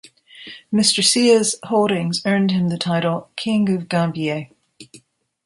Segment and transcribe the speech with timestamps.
[0.73, 4.47] Mr Seah's holdings earned him the title: 'King of Gambier'.